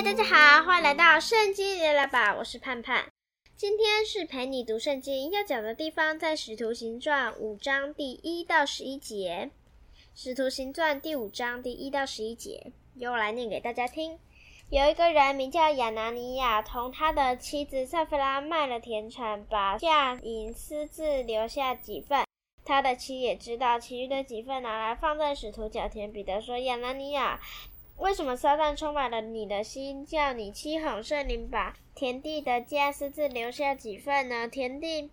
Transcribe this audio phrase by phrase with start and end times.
[0.00, 3.04] 大家好，欢迎来到圣经聊聊吧，我是盼盼。
[3.56, 9.50] 今天是陪你读圣经，要讲的地方在《使徒行传》五章第一到十一节。
[10.14, 14.20] 《使徒行传》第五章第一到十一节，由我来念给大家听。
[14.70, 22.24] 有一个人名叫亚拿尼亚，同他的妻子撒非拉卖了田产，把价银私自留下几份。
[22.64, 26.12] 他的妻也知道，其余的几份拿来放在使徒脚前。
[26.12, 27.40] 彼得说：“亚拿尼亚。”
[27.98, 34.46] 为什么撒旦充满了你的心，叫你欺哄圣灵，把田地的价私自留下几份呢？
[34.46, 35.10] 田地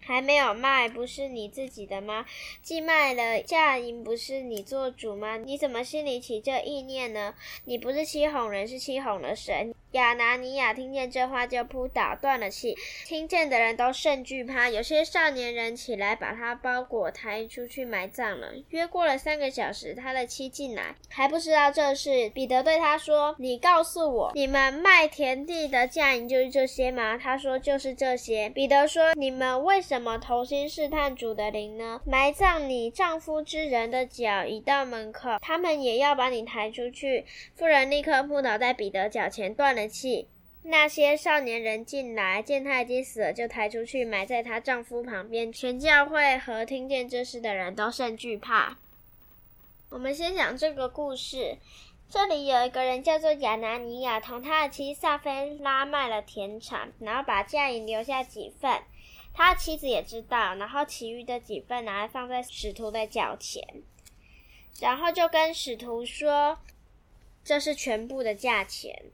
[0.00, 2.26] 还没有卖，不是你自己的吗？
[2.60, 5.36] 既卖了，价银不是你做主吗？
[5.36, 7.36] 你怎么心里起这意念呢？
[7.64, 9.72] 你不是欺哄人，是欺哄了神。
[9.92, 12.76] 亚拿尼亚听见这话，就扑倒，断了气。
[13.06, 14.68] 听见的人都甚惧怕。
[14.68, 18.52] 有些少年人起来，把他包裹抬出去埋葬了。
[18.68, 22.28] 约过了三个小时，他的妻进来，还不知道这事。
[22.34, 32.00] 彼得对他说：“你告诉我，你们卖田地的价银就是这些吗？”他说：“就是这些。”彼得说：“你们为什么投心试探主的灵呢？
[32.04, 37.24] 埋葬你丈夫之人的脚已到门口，他们也要把你抬出去。”
[37.56, 40.26] 妇人立刻扑倒在彼得脚前，断气。
[40.62, 45.52] 那些少年人进来，见他已经死了，就抬出去埋在她丈夫旁边。
[45.52, 48.76] 全教会和听见这事的人都甚惧怕。
[49.90, 51.56] 我们先讲这个故事。
[52.10, 58.80] 这里有一个人叫做亚拿尼亚，同他的妻撒非拉卖了田产，然后把价银留下几份。
[59.34, 63.62] 他的妻子也知道，然后其余的几份拿来放在使徒的脚前，
[64.80, 66.58] 然后就跟使徒说，
[67.44, 69.04] 这是全部的价钱。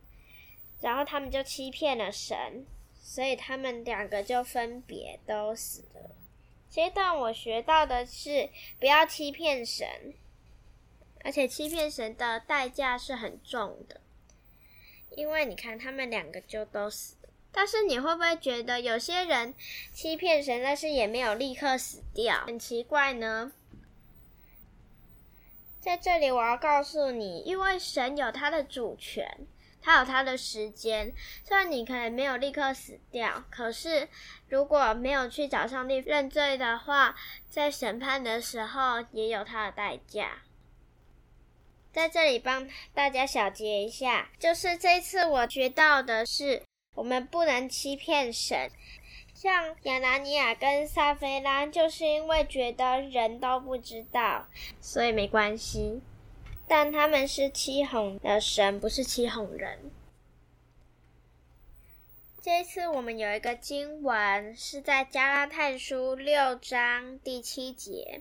[0.81, 2.67] 然后他们就欺骗了神，
[3.03, 6.11] 所以他们两个就分别都死了。
[6.71, 10.15] 这段我学到的是不要欺骗神，
[11.23, 14.01] 而且欺骗神的代价是很重的，
[15.11, 17.31] 因为你看他们两个就都死了。
[17.53, 19.55] 但是你会不会觉得有些人
[19.93, 23.53] 欺骗神，但是也没有立刻死掉，很奇怪呢？
[25.81, 29.47] 在这里我要告诉你，因为神有他的主权。
[29.85, 31.13] 他有他的时间，
[31.45, 34.09] 虽然你可能没有立刻死掉，可是
[34.49, 37.15] 如果没有去找上帝认罪的话，
[37.51, 40.39] 在审判的时候也有他的代价。
[41.93, 46.63] 在这里帮大家小结一下，就是这次我学到的是，
[46.95, 48.71] 我们不能欺骗神。
[49.35, 54.47] 像亚拿尼亚跟撒非拉，就是因为觉得人都不知道，
[54.81, 56.01] 所以没关系。
[56.67, 59.79] 但他们是欺哄的神，不是欺哄人。
[62.43, 68.21] 这一次我们有一个经文是在加拉太书六章第七节：“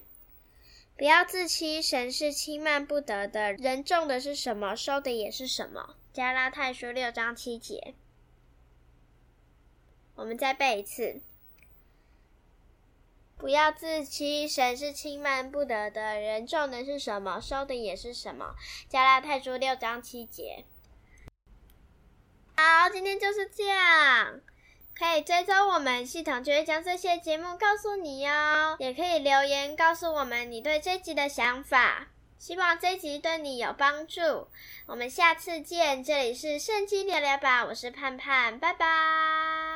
[0.97, 3.51] 不要自欺，神是轻慢不得的。
[3.53, 7.95] 人种的是什么，收的也是什么。”加拉太书六章七节。
[10.15, 11.21] 我们再背一次。
[13.43, 16.17] 不要自欺，神是轻慢不得的。
[16.17, 18.55] 人种的是什么，收的也是什么。
[18.87, 20.63] 加拉太书六章七节。
[22.55, 24.39] 好，今天就是这样。
[24.97, 28.77] 可以追踪我们系统，就会将这些节目告诉你哟。
[28.79, 32.07] 也可以留言告诉我们你对这集的想法。
[32.39, 34.47] 希望这集对你有帮助。
[34.85, 39.72] 我们下次见，这里是圣经聊聊吧，我是盼盼，拜拜。